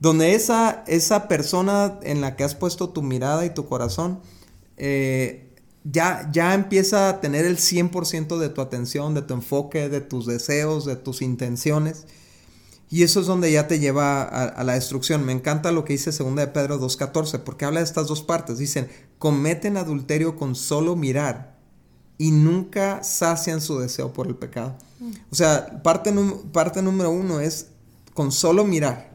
[0.00, 4.20] donde esa, esa persona en la que has puesto tu mirada y tu corazón
[4.78, 10.00] eh, ya, ya empieza a tener el 100% de tu atención, de tu enfoque, de
[10.00, 12.06] tus deseos, de tus intenciones.
[12.88, 15.24] Y eso es donde ya te lleva a, la destrucción.
[15.24, 18.58] Me encanta lo que dice 2 de Pedro 2.14, porque habla de estas dos partes.
[18.58, 21.56] Dicen, cometen adulterio con solo mirar
[22.18, 24.76] y nunca sacian su deseo por el pecado.
[24.98, 25.12] Mm.
[25.30, 26.12] O sea, parte,
[26.52, 27.68] parte número uno es
[28.12, 29.09] con solo mirar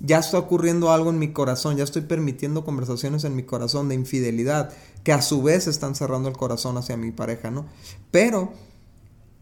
[0.00, 3.94] ya está ocurriendo algo en mi corazón, ya estoy permitiendo conversaciones en mi corazón de
[3.94, 4.72] infidelidad,
[5.04, 7.66] que a su vez están cerrando el corazón hacia mi pareja, ¿no?
[8.10, 8.52] Pero,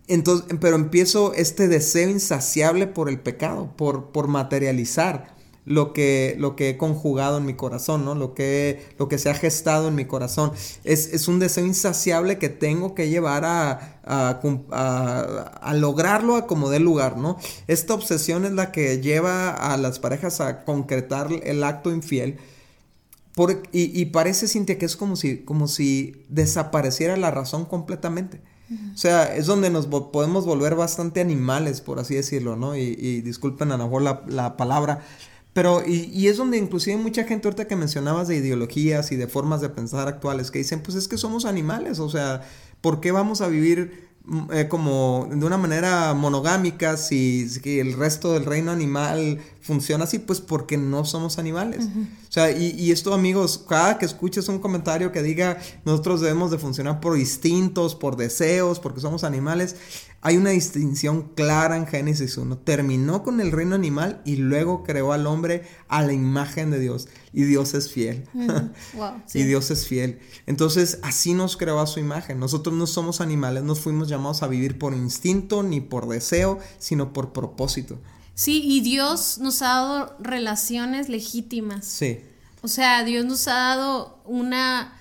[0.09, 5.38] entonces, pero empiezo este deseo insaciable por el pecado, por, por materializar
[5.69, 8.15] lo que, lo que he conjugado en mi corazón, ¿no?
[8.15, 10.53] Lo que, lo que se ha gestado en mi corazón.
[10.83, 17.19] Es, un deseo insaciable que tengo que llevar a, a, lograrlo a como dé lugar,
[17.19, 17.37] ¿no?
[17.67, 22.39] Esta obsesión es la que lleva a las parejas a concretar el acto infiel.
[23.35, 28.41] Por, y, parece, Cintia, que es como si, como si desapareciera la razón completamente.
[28.95, 32.77] O sea, es donde nos podemos volver bastante animales, por así decirlo, ¿no?
[32.77, 35.03] Y, disculpen a lo mejor la, la palabra,
[35.59, 39.27] pero, y, y, es donde inclusive mucha gente ahorita que mencionabas de ideologías y de
[39.27, 42.43] formas de pensar actuales que dicen, pues es que somos animales, o sea,
[42.81, 47.95] ¿por qué vamos a vivir Mm, eh, como de una manera monogámica, si, si, el
[47.95, 49.39] resto del reino animal
[49.69, 51.85] funciona así, pues porque no somos animales.
[51.85, 56.51] O sea, y, y, esto amigos, cada que escuches un comentario que diga nosotros debemos
[56.51, 59.77] de funcionar por instintos, por deseos, porque somos animales,
[60.23, 62.57] hay una distinción clara en Génesis 1.
[62.59, 67.09] Terminó con el reino animal y luego creó al hombre a la imagen de Dios.
[67.35, 68.27] Y Dios es fiel.
[69.35, 70.19] Y Dios es fiel.
[70.47, 72.41] Entonces, así nos creó a su imagen.
[72.41, 77.13] Nosotros no somos animales, no fuimos llamados a vivir por instinto ni por deseo, sino
[77.13, 77.99] por propósito.
[78.39, 81.85] Sí, y Dios nos ha dado relaciones legítimas.
[81.85, 82.21] Sí.
[82.63, 84.97] O sea, Dios nos ha dado una,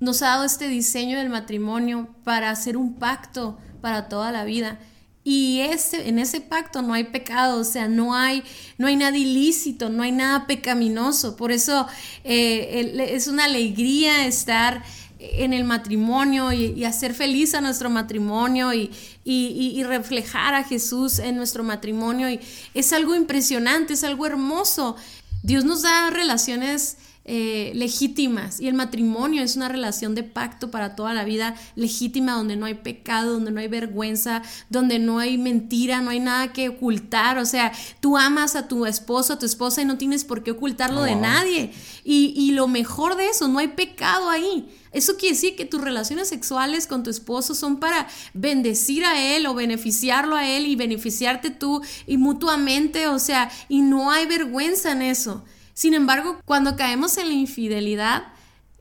[0.00, 4.80] nos ha dado este diseño del matrimonio para hacer un pacto para toda la vida.
[5.22, 8.42] Y ese, en ese pacto no hay pecado, o sea, no hay,
[8.78, 11.36] no hay nada ilícito, no hay nada pecaminoso.
[11.36, 11.86] Por eso
[12.24, 14.82] eh, es una alegría estar
[15.18, 18.90] en el matrimonio y, hacer feliz a nuestro matrimonio y,
[19.24, 22.28] y, reflejar a Jesús en nuestro matrimonio.
[22.28, 22.40] Y
[22.74, 24.96] es algo impresionante, es algo hermoso.
[25.42, 26.98] Dios nos da relaciones
[27.28, 32.34] eh, legítimas y el matrimonio es una relación de pacto para toda la vida legítima
[32.34, 36.52] donde no hay pecado, donde no hay vergüenza, donde no hay mentira, no hay nada
[36.52, 40.24] que ocultar, o sea, tú amas a tu esposo, a tu esposa y no tienes
[40.24, 41.72] por qué ocultarlo de nadie
[42.04, 44.68] y, y lo mejor de eso, no hay pecado ahí.
[44.96, 49.44] Eso quiere decir que tus relaciones sexuales con tu esposo son para bendecir a él
[49.44, 54.92] o beneficiarlo a él y beneficiarte tú y mutuamente, o sea, y no hay vergüenza
[54.92, 55.44] en eso.
[55.74, 58.22] Sin embargo, cuando caemos en la infidelidad,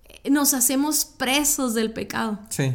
[0.06, 2.40] eh, nos hacemos presos del pecado.
[2.48, 2.74] Sí.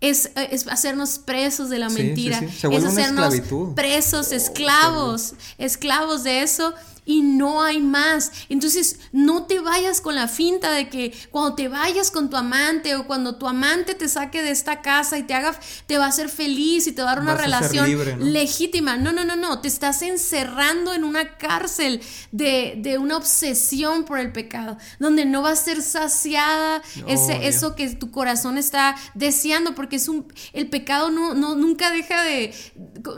[0.00, 0.30] Es,
[0.70, 2.38] hacernos presos de la mentira.
[2.38, 3.34] es hacernos
[3.76, 6.72] presos, esclavos, esclavos de eso
[7.08, 8.30] y no hay más.
[8.50, 12.94] Entonces, no te vayas con la finta de que cuando te vayas con tu amante
[12.96, 16.08] o cuando tu amante te saque de esta casa y te haga, te va a
[16.08, 18.98] hacer feliz y te va a dar una relación legítima.
[18.98, 19.62] No, no, no, no.
[19.62, 25.40] Te estás encerrando en una cárcel de, de una obsesión por el pecado, donde no
[25.40, 30.68] va a ser saciada ese, eso que tu corazón está deseando, porque es un, el
[30.68, 32.54] pecado no, no, nunca deja de,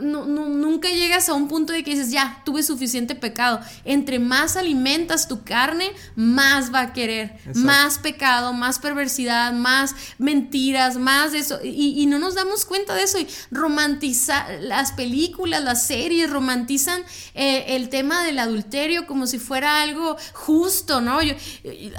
[0.01, 4.57] no, nunca llegas a un punto de que dices, ya, tuve suficiente pecado entre más
[4.57, 7.39] alimentas tu carne, más va a querer.
[7.55, 11.59] Más pecado, más perversidad, más mentiras, más de eso.
[11.63, 13.19] Y, no nos damos cuenta de eso.
[13.19, 19.81] Y romantizar las películas, las series romantizan eh, el tema del adulterio como si fuera
[19.81, 21.21] algo justo, ¿no?
[21.21, 21.33] Yo,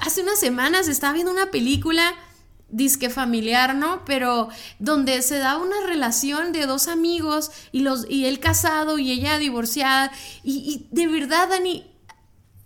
[0.00, 2.14] hace unas semanas estaba viendo una película
[2.72, 4.04] disque familiar, ¿no?
[4.04, 4.48] Pero
[4.80, 9.38] donde se da una relación de dos amigos y, los, y él casado y ella
[9.38, 10.10] divorciada.
[10.42, 11.86] Y, de verdad, Dani,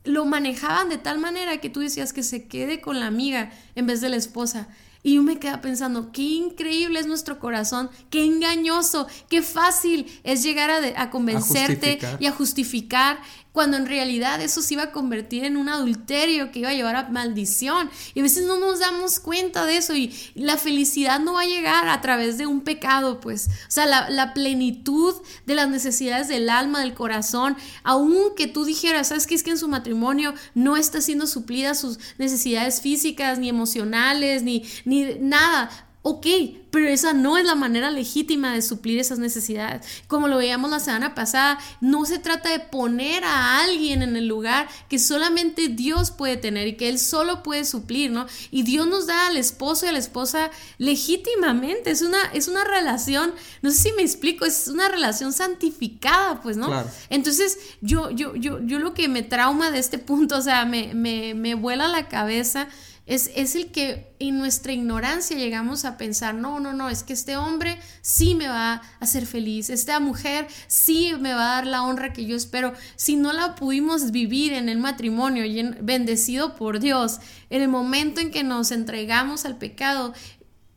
[0.05, 3.87] lo manejaban de tal manera que tú decías que se quede con la amiga en
[3.87, 4.69] vez de la esposa.
[5.03, 10.42] Y yo me quedaba pensando, qué increíble es nuestro corazón, qué engañoso, qué fácil es
[10.42, 13.19] llegar a, a convencerte y a justificar
[13.57, 16.95] cuando en realidad eso se iba a convertir en un adulterio que iba a llevar
[16.95, 17.88] a maldición.
[18.12, 21.47] Y a veces no nos damos cuenta de eso y la felicidad no va a
[21.47, 23.49] llegar a través de un pecado, pues.
[23.49, 25.14] O sea, la, plenitud
[25.47, 29.35] de las necesidades del alma, del corazón, aunque tú dijeras, ¿sabes qué?
[29.35, 34.66] Es que en su matrimonio no está siendo suplidas sus necesidades físicas, ni emocionales, ni,
[34.85, 35.71] ni nada.
[36.09, 36.25] Ok,
[36.71, 40.05] pero esa no es la manera legítima de suplir esas necesidades.
[40.07, 44.29] Como lo veíamos la semana pasada, no se trata de poner a alguien en el
[44.29, 48.27] lugar que solamente Dios puede tener y que Él solo puede suplir, ¿no?
[48.53, 51.90] Y Dios nos da al esposo y a la esposa legítimamente.
[51.90, 56.57] Es una, es una relación, no sé si me explico, es una relación santificada, pues,
[56.57, 56.71] ¿no?
[57.11, 60.95] Entonces, yo, yo, yo, yo lo que me trauma de este punto, o sea, me,
[60.95, 62.69] me, me vuela la cabeza
[63.07, 67.37] es, el que en nuestra ignorancia llegamos a pensar, no, no, no, es que este
[67.37, 71.85] hombre sí me va a hacer feliz, esta mujer sí me va a dar la
[71.85, 72.73] honra que yo espero.
[72.97, 75.45] Si no la pudimos vivir en el matrimonio,
[75.81, 80.12] bendecido por Dios, en el momento en que nos entregamos al pecado,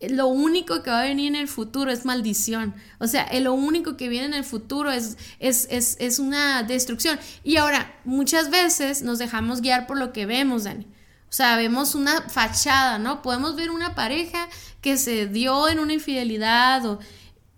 [0.07, 2.75] lo único que va a venir en el futuro es maldición.
[2.99, 7.19] O sea, lo único que viene en el futuro es, es, es, es una destrucción.
[7.43, 10.87] Y ahora, muchas veces nos dejamos guiar por lo que vemos, Dani.
[11.29, 13.21] O sea, vemos una fachada, ¿no?
[13.21, 14.47] Podemos ver una pareja
[14.81, 16.99] que se dio en una infidelidad o,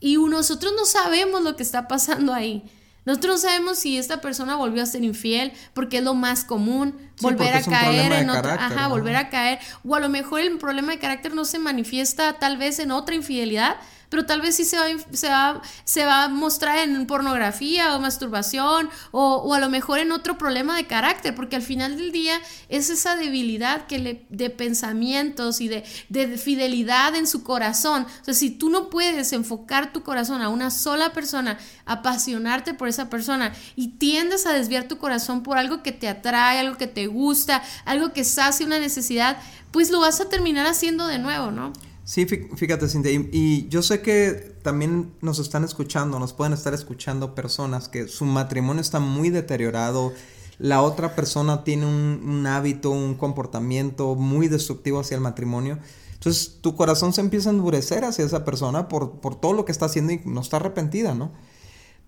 [0.02, 2.64] y nosotros no sabemos lo que está pasando ahí.
[3.06, 7.10] Nosotros no sabemos si esta persona volvió a ser infiel, porque es lo más común,
[7.20, 10.92] volver a caer en otro, ajá, volver a caer, o a lo mejor el problema
[10.92, 13.78] de carácter no se manifiesta tal vez en otra infidelidad,
[14.12, 18.00] pero tal vez sí se va, se va, se va a mostrar en pornografía o
[18.02, 22.38] masturbación o, a lo mejor en otro problema de carácter, porque al final del día
[22.68, 28.06] es esa debilidad que le, de pensamientos y de, de fidelidad en su corazón.
[28.22, 32.90] O sea, si tú no puedes enfocar tu corazón a una sola persona, apasionarte por
[32.90, 36.88] esa persona y tiendes a desviar tu corazón por algo que te atrae, algo que
[36.88, 39.38] te gusta, algo que sacia una necesidad,
[39.72, 41.72] pues lo vas a terminar haciendo de nuevo, ¿no?
[42.12, 47.36] Sí, fíjate, Cintia, y, yo sé que también nos están escuchando, nos pueden estar escuchando
[47.36, 50.12] personas que su matrimonio está muy deteriorado,
[50.60, 55.80] la otra persona tiene un, hábito, un comportamiento muy destructivo hacia el matrimonio.
[56.16, 59.72] Entonces tu corazón se empieza a endurecer hacia esa persona por, por todo lo que
[59.72, 61.32] está haciendo y no está arrepentida, ¿no?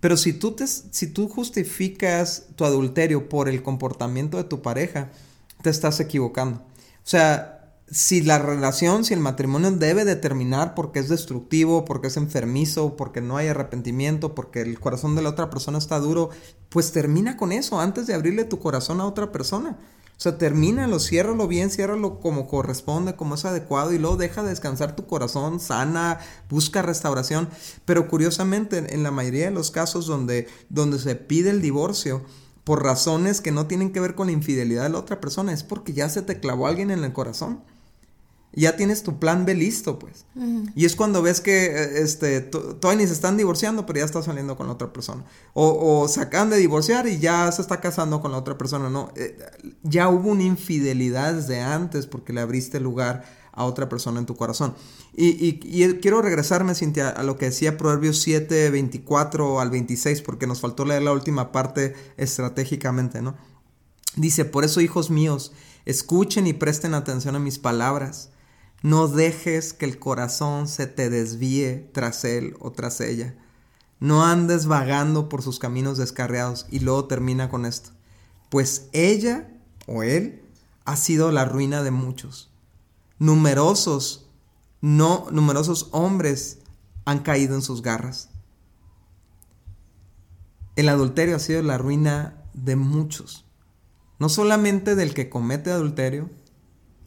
[0.00, 5.10] Pero si tú, te, si tú justificas tu adulterio por el comportamiento de tu pareja,
[5.62, 6.58] te estás equivocando.
[6.58, 7.53] O sea,
[7.90, 12.96] si la relación, si el matrimonio debe de terminar porque es destructivo, porque es enfermizo,
[12.96, 16.30] porque no hay arrepentimiento, porque el corazón de la otra persona está duro,
[16.70, 19.78] pues termina con eso antes de abrirle tu corazón a otra persona.
[20.16, 24.94] O sea, termínalo, ciérralo bien, ciérralo como corresponde, como es adecuado y luego deja descansar
[24.94, 27.48] tu corazón, sana, busca restauración.
[27.84, 32.22] Pero curiosamente, en la mayoría de los casos donde, donde se pide el divorcio,
[32.62, 35.62] por razones que no tienen que ver con la infidelidad de la otra persona, es
[35.62, 37.62] porque ya se te clavó alguien en el corazón
[38.60, 40.26] ya tienes tu plan B listo, pues.
[40.74, 44.22] Y es cuando ves que eh, este, todavía ni se están divorciando, pero ya está
[44.22, 45.24] saliendo con la otra persona.
[45.54, 48.90] O, o se acaban de divorciar y ya se está casando con la otra persona,
[48.90, 49.12] ¿no?
[49.16, 49.36] Eh,
[49.82, 54.36] ya hubo una infidelidad desde antes porque le abriste lugar a otra persona en tu
[54.36, 54.74] corazón.
[55.16, 60.46] Y, y, quiero regresarme, Cintia, a lo que decía Proverbios 7, 24 al 26, porque
[60.46, 63.36] nos faltó leer la última parte estratégicamente, ¿no?
[64.16, 65.52] Dice, por eso, hijos míos,
[65.84, 68.30] escuchen y presten atención a mis palabras
[68.84, 73.34] no dejes que el corazón se te desvíe tras él o tras ella.
[73.98, 76.66] No andes vagando por sus caminos descarriados.
[76.70, 77.92] Y luego termina con esto.
[78.50, 79.48] Pues ella
[79.86, 80.42] o él
[80.84, 82.50] ha sido la ruina de muchos.
[83.18, 84.28] Numerosos,
[84.82, 86.58] no, numerosos hombres
[87.06, 88.28] han caído en sus garras.
[90.76, 93.46] El adulterio ha sido la ruina de muchos.
[94.18, 96.28] No solamente del que comete adulterio,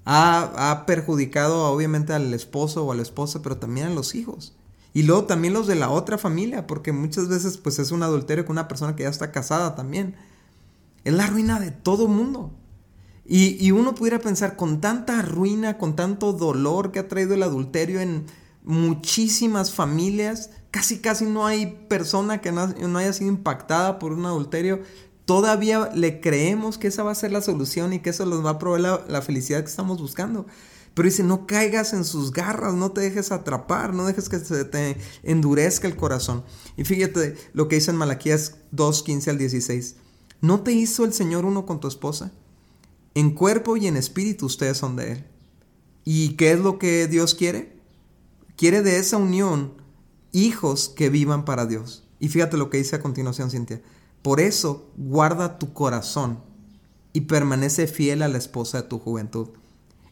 [0.09, 4.53] ha, perjudicado obviamente al esposo o a la esposa, pero también a los hijos.
[4.93, 8.45] Y luego también los de la otra familia, porque muchas veces pues es un adulterio
[8.45, 10.15] con una persona que ya está casada también.
[11.03, 12.51] Es la ruina de todo mundo.
[13.25, 17.43] Y, y, uno pudiera pensar, con tanta ruina, con tanto dolor que ha traído el
[17.43, 18.25] adulterio en
[18.63, 24.25] muchísimas familias, casi casi no hay persona que no, no haya sido impactada por un
[24.25, 24.81] adulterio
[25.27, 28.51] todavía le creemos que esa va a ser la solución y que eso nos va
[28.51, 30.47] a proveer la, felicidad que estamos buscando.
[30.93, 34.63] Pero dice, no caigas en sus garras, no te dejes atrapar, no dejes que se
[34.63, 36.45] te endurezca el corazón.
[36.77, 39.97] Y fíjate lo que dice en Malaquías 2, 15 al 16.
[40.39, 42.31] ¿No te hizo el Señor uno con tu esposa?
[43.13, 45.25] En cuerpo y en espíritu ustedes son de Él.
[46.05, 47.77] ¿Y qué es lo que Dios quiere?
[48.55, 49.73] Quiere de esa unión
[50.31, 52.05] hijos que vivan para Dios.
[52.17, 53.81] Y fíjate lo que dice a continuación, Cintia.
[54.27, 56.39] Por eso guarda tu corazón
[57.13, 59.47] y permanece fiel a la esposa de tu juventud.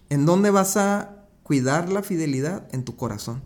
[0.10, 2.66] ¿En dónde vas a cuidar la fidelidad?
[2.72, 3.44] En tu corazón.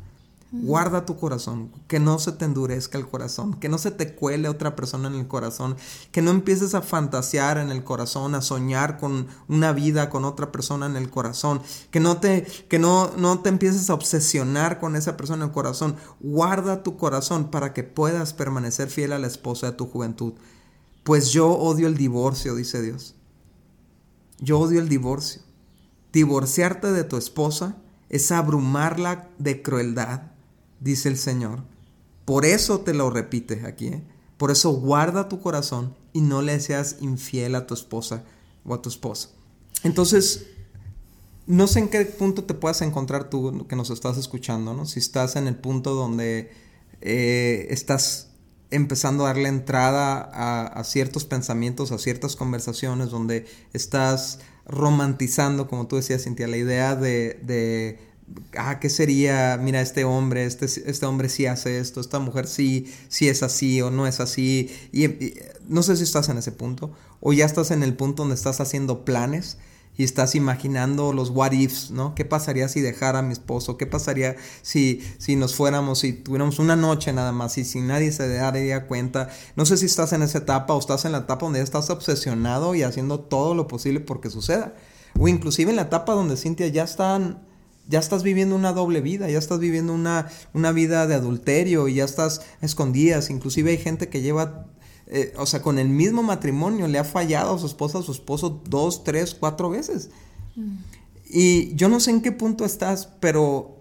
[0.51, 4.47] Guarda tu corazón, que no se te endurezca el corazón, que no se te cuele
[4.47, 5.75] otra persona en el corazón,
[6.11, 10.51] que no empieces a fantasear en el corazón, a soñar con una vida con otra
[10.51, 14.95] persona en el corazón, que no te que no no te empieces a obsesionar con
[14.95, 15.95] esa persona en el corazón.
[16.19, 20.33] Guarda tu corazón para que puedas permanecer fiel a la esposa de tu juventud.
[21.09, 23.15] Pues yo odio el divorcio, dice Dios.
[24.37, 25.41] Yo odio el divorcio.
[26.13, 27.77] Divorciarte de tu esposa
[28.09, 30.33] es abrumarla de crueldad
[30.79, 31.63] dice el Señor.
[32.25, 33.87] Por eso te lo repite aquí.
[33.87, 34.03] ¿eh?
[34.37, 38.23] Por eso guarda tu corazón y no le seas infiel a tu esposa
[38.63, 39.29] o a tu esposa.
[39.81, 40.45] Entonces,
[41.47, 44.85] no sé en qué punto te puedas encontrar tú que nos estás escuchando, ¿no?
[44.85, 46.51] Si estás en el punto donde
[47.01, 48.28] eh, estás
[48.71, 55.95] empezando a darle entrada a, ciertos pensamientos, a ciertas conversaciones, donde estás romantizando, como tú
[55.95, 57.97] decías, Cintia, la idea de
[58.57, 59.57] ah, ¿qué sería?
[59.61, 63.81] Mira, este hombre, este, este hombre sí hace esto, esta mujer sí, sí es así
[63.81, 64.69] o no es así.
[64.91, 65.33] Y,
[65.67, 68.59] no sé si estás en ese punto o ya estás en el punto donde estás
[68.59, 69.57] haciendo planes
[69.99, 72.15] y estás imaginando los what ifs, ¿no?
[72.15, 73.75] ¿Qué pasaría si dejara a mi esposo?
[73.75, 78.13] ¿Qué pasaría si, si nos fuéramos, si tuviéramos una noche nada más y si nadie
[78.13, 79.27] se daría cuenta?
[79.57, 81.89] No sé si estás en esa etapa o estás en la etapa donde ya estás
[81.89, 84.73] obsesionado y haciendo todo lo posible porque suceda.
[85.19, 87.45] O inclusive en la etapa donde Cintia ya están
[87.89, 91.95] ya estás viviendo una doble vida, ya estás viviendo una, una vida de adulterio y
[91.95, 93.29] ya estás escondidas.
[93.29, 94.67] Inclusive hay gente que lleva,
[95.09, 98.11] eh, o sea, con el mismo matrimonio le ha fallado a su esposa, a su
[98.11, 100.11] esposo dos, tres, cuatro veces.
[100.55, 100.77] Mm.
[101.29, 103.75] Y yo no sé en qué punto estás, pero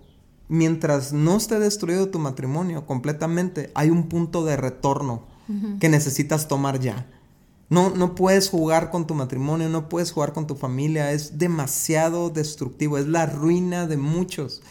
[0.48, 5.22] mientras no esté destruido tu matrimonio completamente, hay un punto de retorno
[5.80, 7.06] que necesitas tomar ya.
[7.70, 12.30] No, no puedes jugar con tu matrimonio, no puedes jugar con tu familia, es demasiado
[12.30, 14.62] destructivo, es la ruina de muchos.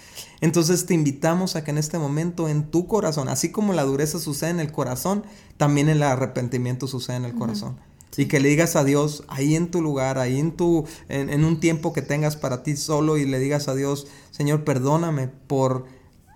[0.41, 4.17] Entonces te invitamos a que en este momento en tu corazón, así como la dureza
[4.17, 5.23] sucede en el corazón,
[5.57, 7.77] también el arrepentimiento sucede en el corazón.
[8.15, 11.45] Y que le digas a Dios ahí en tu lugar, ahí en tu, en, en
[11.45, 15.85] un tiempo que tengas para ti solo y le digas a Dios, Señor, perdóname por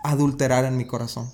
[0.04, 1.32] adulterar en mi corazón.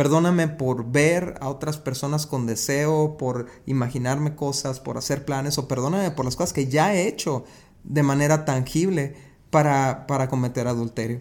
[0.00, 5.68] Perdóname por ver a otras personas con deseo, por imaginarme cosas, por hacer planes, o
[5.68, 7.44] perdóname por las cosas que ya he hecho
[7.84, 9.14] de manera tangible
[9.50, 11.20] para, para cometer adulterio.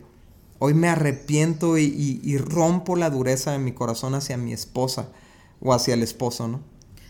[0.60, 5.10] Hoy me arrepiento y, y rompo la dureza de mi corazón hacia mi esposa
[5.60, 6.62] o hacia el esposo, ¿no?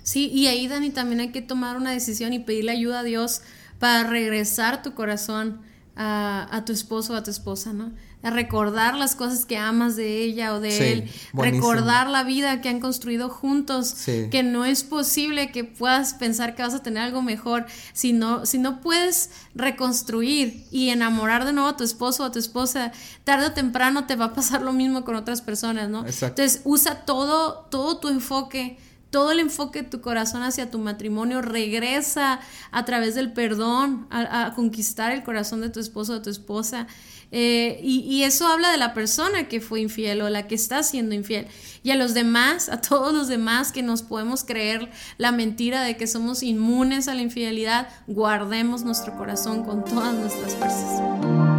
[0.01, 3.43] Sí, y ahí, Dani, también hay que tomar una decisión y pedirle ayuda a Dios
[3.77, 5.61] para regresar tu corazón
[6.01, 7.91] a, tu esposo o a tu esposa, ¿no?
[8.23, 12.69] A recordar las cosas que amas de ella o de él, recordar la vida que
[12.69, 17.21] han construido juntos, que no es posible que puedas pensar que vas a tener algo
[17.21, 22.27] mejor si no, si no puedes reconstruir y enamorar de nuevo a tu esposo o
[22.27, 22.93] a tu esposa,
[23.25, 26.05] tarde o temprano te va a pasar lo mismo con otras personas, ¿no?
[26.05, 28.77] Entonces usa todo, todo tu enfoque
[29.09, 32.39] todo el enfoque de tu corazón hacia tu matrimonio regresa
[32.71, 36.87] a través del perdón, a, conquistar el corazón de tu esposo o de tu esposa.
[37.31, 41.13] Eh, y, eso habla de la persona que fue infiel o la que está siendo
[41.13, 41.47] infiel.
[41.83, 45.95] Y a los demás, a todos los demás que nos podemos creer la mentira de
[45.95, 51.58] que somos inmunes a la infidelidad, guardemos nuestro corazón con todas nuestras fuerzas.